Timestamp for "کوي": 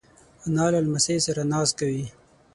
1.79-2.05